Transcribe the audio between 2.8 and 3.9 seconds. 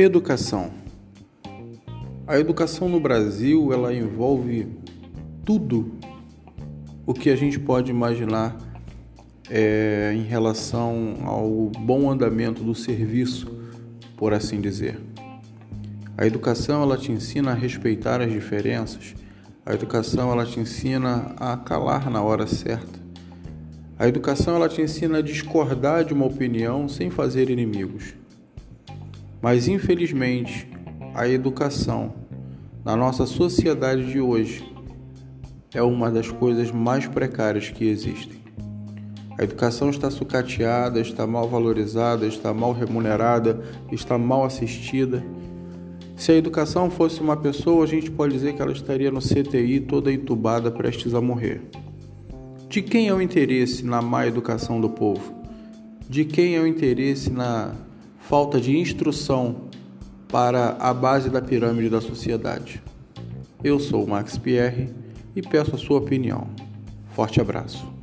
no Brasil